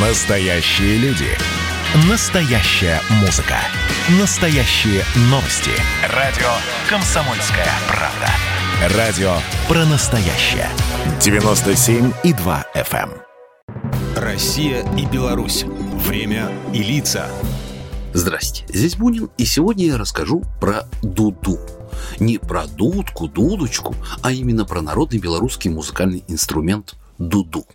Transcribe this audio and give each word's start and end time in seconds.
Настоящие 0.00 0.96
люди. 0.98 1.26
Настоящая 2.08 3.00
музыка. 3.20 3.56
Настоящие 4.20 5.02
новости. 5.22 5.72
Радио 6.14 6.46
«Комсомольская 6.88 7.66
правда». 7.88 8.96
Радио 8.96 9.32
про 9.66 9.84
настоящее. 9.86 10.68
97,2 11.18 12.64
FM. 12.76 13.10
эм. 13.10 14.22
Россия 14.22 14.86
и 14.96 15.04
Беларусь. 15.04 15.64
Время 15.64 16.52
и 16.72 16.84
лица. 16.84 17.28
Здрасте, 18.14 18.66
здесь 18.68 18.94
Бунин, 18.94 19.30
и 19.36 19.44
сегодня 19.44 19.86
я 19.86 19.98
расскажу 19.98 20.44
про 20.60 20.84
дуду. 21.02 21.58
Не 22.20 22.38
про 22.38 22.68
дудку, 22.68 23.26
дудочку, 23.26 23.96
а 24.22 24.30
именно 24.30 24.64
про 24.64 24.80
народный 24.80 25.18
белорусский 25.18 25.72
музыкальный 25.72 26.22
инструмент 26.28 26.94
дуду. 27.18 27.66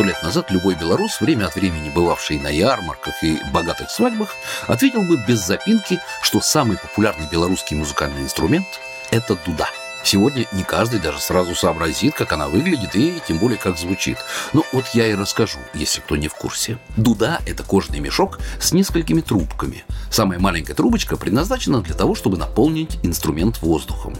Сто 0.00 0.06
лет 0.06 0.22
назад 0.22 0.50
любой 0.50 0.76
белорус, 0.76 1.20
время 1.20 1.44
от 1.44 1.56
времени 1.56 1.90
бывавший 1.90 2.38
на 2.38 2.48
ярмарках 2.48 3.22
и 3.22 3.38
богатых 3.52 3.90
свадьбах, 3.90 4.34
ответил 4.66 5.02
бы 5.02 5.18
без 5.28 5.46
запинки, 5.46 6.00
что 6.22 6.40
самый 6.40 6.78
популярный 6.78 7.26
белорусский 7.30 7.76
музыкальный 7.76 8.22
инструмент– 8.22 8.66
это 9.10 9.36
дуда– 9.44 9.68
Сегодня 10.02 10.46
не 10.52 10.64
каждый 10.64 11.00
даже 11.00 11.20
сразу 11.20 11.54
сообразит, 11.54 12.14
как 12.14 12.32
она 12.32 12.48
выглядит 12.48 12.94
и 12.96 13.20
тем 13.26 13.38
более 13.38 13.58
как 13.58 13.78
звучит. 13.78 14.18
Но 14.52 14.64
вот 14.72 14.86
я 14.94 15.06
и 15.06 15.14
расскажу, 15.14 15.58
если 15.74 16.00
кто 16.00 16.16
не 16.16 16.28
в 16.28 16.34
курсе. 16.34 16.78
Дуда– 16.96 17.40
это 17.46 17.62
кожаный 17.62 18.00
мешок 18.00 18.40
с 18.60 18.72
несколькими 18.72 19.20
трубками. 19.20 19.84
Самая 20.10 20.38
маленькая 20.38 20.74
трубочка 20.74 21.16
предназначена 21.16 21.82
для 21.82 21.94
того, 21.94 22.14
чтобы 22.14 22.36
наполнить 22.36 22.98
инструмент 23.02 23.60
воздухом. 23.62 24.14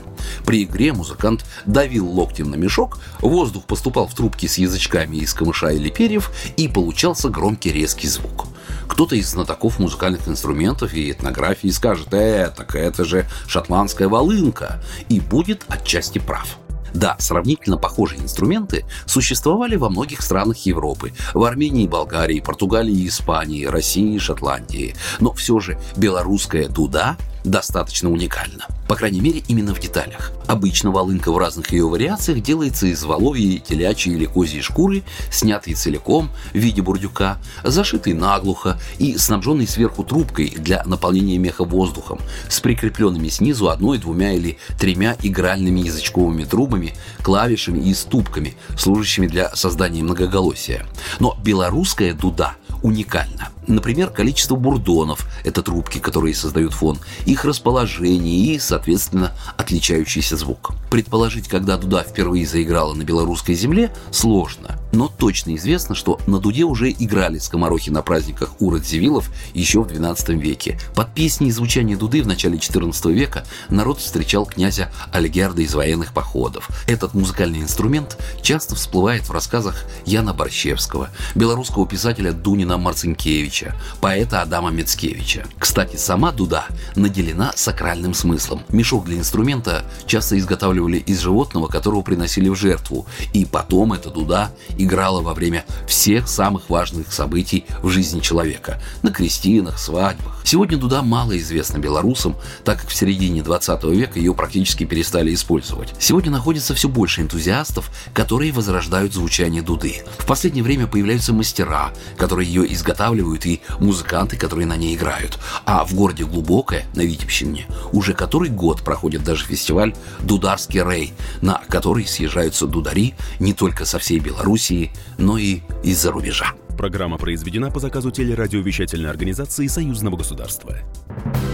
При 0.44 0.64
игре 0.64 0.92
музыкант 0.92 1.44
давил 1.66 2.08
локтем 2.08 2.50
на 2.50 2.56
мешок, 2.56 2.98
воздух 3.20 3.64
поступал 3.64 4.06
в 4.06 4.14
трубки 4.14 4.46
с 4.46 4.58
язычками 4.58 5.16
из 5.16 5.34
камыша 5.34 5.70
или 5.70 5.90
перьев 5.90 6.30
и 6.56 6.68
получался 6.68 7.28
громкий 7.28 7.72
резкий 7.72 8.08
звук. 8.08 8.46
Кто-то 8.90 9.14
из 9.14 9.30
знатоков 9.30 9.78
музыкальных 9.78 10.28
инструментов 10.28 10.92
и 10.92 11.12
этнографии 11.12 11.68
скажет, 11.68 12.12
э, 12.12 12.52
так 12.54 12.74
это 12.74 13.04
же 13.04 13.26
шотландская 13.46 14.08
волынка, 14.08 14.82
и 15.08 15.20
будет 15.20 15.64
отчасти 15.68 16.18
прав. 16.18 16.58
Да, 16.94 17.16
сравнительно 17.18 17.76
похожие 17.76 18.20
инструменты 18.20 18.84
существовали 19.06 19.76
во 19.76 19.90
многих 19.90 20.22
странах 20.22 20.58
Европы, 20.58 21.12
в 21.34 21.44
Армении, 21.44 21.86
Болгарии, 21.86 22.40
Португалии, 22.40 23.06
Испании, 23.06 23.64
России, 23.64 24.18
Шотландии. 24.18 24.94
Но 25.20 25.32
все 25.32 25.60
же 25.60 25.78
белорусская 25.96 26.68
дуда 26.68 27.16
достаточно 27.44 28.10
уникальна. 28.10 28.66
По 28.88 28.96
крайней 28.96 29.20
мере, 29.20 29.42
именно 29.48 29.74
в 29.74 29.80
деталях. 29.80 30.32
Обычно 30.46 30.90
волынка 30.90 31.32
в 31.32 31.38
разных 31.38 31.72
ее 31.72 31.88
вариациях 31.88 32.42
делается 32.42 32.86
из 32.86 33.02
воловьей, 33.04 33.58
телячьей 33.58 34.16
или 34.16 34.26
козьей 34.26 34.62
шкуры, 34.62 35.04
снятой 35.30 35.74
целиком 35.74 36.30
в 36.52 36.56
виде 36.56 36.82
бурдюка, 36.82 37.38
зашитой 37.62 38.14
наглухо 38.14 38.80
и 38.98 39.16
снабженной 39.16 39.68
сверху 39.68 40.04
трубкой 40.04 40.50
для 40.50 40.82
наполнения 40.84 41.38
меха 41.38 41.64
воздухом, 41.64 42.18
с 42.48 42.60
прикрепленными 42.60 43.28
снизу 43.28 43.68
одной, 43.68 43.98
двумя 43.98 44.32
или 44.32 44.58
тремя 44.78 45.16
игральными 45.22 45.80
язычковыми 45.80 46.44
трубами, 46.44 46.79
клавишами 47.22 47.80
и 47.80 47.94
ступками, 47.94 48.56
служащими 48.76 49.26
для 49.26 49.54
создания 49.54 50.02
многоголосия. 50.02 50.86
Но 51.18 51.36
белорусская 51.42 52.12
дуда 52.12 52.54
уникальна. 52.82 53.50
Например, 53.70 54.10
количество 54.10 54.56
бурдонов– 54.56 55.28
это 55.44 55.62
трубки, 55.62 55.98
которые 55.98 56.34
создают 56.34 56.74
фон, 56.74 56.98
их 57.24 57.44
расположение 57.44 58.54
и, 58.54 58.58
соответственно, 58.58 59.32
отличающийся 59.56 60.36
звук. 60.36 60.72
Предположить, 60.90 61.46
когда 61.46 61.76
дуда 61.76 62.02
впервые 62.02 62.46
заиграла 62.46 62.94
на 62.94 63.04
белорусской 63.04 63.54
земле, 63.54 63.92
сложно. 64.10 64.76
Но 64.92 65.06
точно 65.06 65.54
известно, 65.54 65.94
что 65.94 66.18
на 66.26 66.40
дуде 66.40 66.64
уже 66.64 66.90
играли 66.90 67.38
скоморохи 67.38 67.90
на 67.90 68.02
праздниках 68.02 68.54
Урод-Зевилов 68.58 69.30
еще 69.54 69.84
в 69.84 69.86
XII 69.86 70.34
веке. 70.34 70.80
Под 70.96 71.14
песни 71.14 71.46
и 71.46 71.52
звучание 71.52 71.96
дуды 71.96 72.22
в 72.22 72.26
начале 72.26 72.58
XIV 72.58 73.12
века 73.12 73.44
народ 73.68 74.00
встречал 74.00 74.46
князя 74.46 74.90
Альгерда 75.12 75.62
из 75.62 75.74
военных 75.74 76.12
походов. 76.12 76.68
Этот 76.88 77.14
музыкальный 77.14 77.60
инструмент 77.60 78.18
часто 78.42 78.74
всплывает 78.74 79.28
в 79.28 79.32
рассказах 79.32 79.84
Яна 80.06 80.34
Борщевского, 80.34 81.10
белорусского 81.36 81.86
писателя 81.86 82.32
Дунина 82.32 82.76
Марцинкевича, 82.76 83.59
поэта 84.00 84.42
Адама 84.42 84.70
Мицкевича. 84.70 85.46
Кстати, 85.58 85.96
сама 85.96 86.32
дуда 86.32 86.64
наделена 86.96 87.52
сакральным 87.54 88.14
смыслом. 88.14 88.62
Мешок 88.68 89.04
для 89.04 89.18
инструмента 89.18 89.84
часто 90.06 90.38
изготавливали 90.38 90.98
из 90.98 91.20
животного, 91.20 91.68
которого 91.68 92.02
приносили 92.02 92.48
в 92.48 92.54
жертву, 92.54 93.06
и 93.32 93.44
потом 93.44 93.92
эта 93.92 94.10
дуда 94.10 94.50
играла 94.78 95.20
во 95.22 95.34
время 95.34 95.64
всех 95.86 96.28
самых 96.28 96.70
важных 96.70 97.12
событий 97.12 97.64
в 97.82 97.88
жизни 97.88 98.20
человека– 98.20 98.80
на 99.02 99.10
крестинах, 99.10 99.78
свадьбах. 99.78 100.40
Сегодня 100.44 100.76
дуда 100.78 101.02
мало 101.02 101.36
известна 101.38 101.78
белорусам, 101.78 102.36
так 102.64 102.80
как 102.80 102.88
в 102.88 102.94
середине 102.94 103.42
20 103.42 103.84
века 103.84 104.18
ее 104.18 104.34
практически 104.34 104.84
перестали 104.84 105.34
использовать. 105.34 105.94
Сегодня 105.98 106.30
находится 106.30 106.74
все 106.74 106.88
больше 106.88 107.22
энтузиастов, 107.22 107.90
которые 108.12 108.52
возрождают 108.52 109.14
звучание 109.14 109.62
дуды. 109.62 110.02
В 110.18 110.26
последнее 110.26 110.64
время 110.64 110.86
появляются 110.86 111.32
мастера, 111.32 111.92
которые 112.16 112.48
ее 112.48 112.72
изготавливают, 112.72 113.46
и 113.50 113.60
музыканты, 113.78 114.36
которые 114.36 114.66
на 114.66 114.76
ней 114.76 114.94
играют. 114.94 115.38
А 115.64 115.84
в 115.84 115.94
городе 115.94 116.24
Глубокое, 116.24 116.86
на 116.94 117.02
Витебщине, 117.02 117.66
уже 117.92 118.14
который 118.14 118.50
год 118.50 118.82
проходит 118.82 119.24
даже 119.24 119.44
фестиваль 119.44 119.94
«Дударский 120.20 120.82
рей», 120.82 121.12
на 121.40 121.60
который 121.68 122.06
съезжаются 122.06 122.66
дудари 122.66 123.14
не 123.38 123.52
только 123.52 123.84
со 123.84 123.98
всей 123.98 124.18
Белоруссии, 124.18 124.90
но 125.18 125.38
и 125.38 125.60
из-за 125.82 126.12
рубежа. 126.12 126.52
Программа 126.76 127.18
произведена 127.18 127.70
по 127.70 127.78
заказу 127.78 128.10
телерадиовещательной 128.10 129.10
организации 129.10 129.66
Союзного 129.66 130.16
государства. 130.16 130.78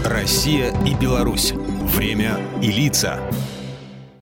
Россия 0.05 0.73
и 0.85 0.93
Беларусь. 0.95 1.51
Время 1.95 2.39
и 2.61 2.71
лица. 2.71 3.19